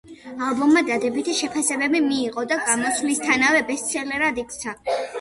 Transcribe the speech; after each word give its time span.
ალბომმა 0.45 0.81
დადებითი 0.87 1.35
შეფასებები 1.41 2.03
მიიღო 2.07 2.47
და 2.55 2.59
გამოსვლისთანავე 2.65 3.65
ბესტსელერად 3.73 4.45
იქცა. 4.47 4.79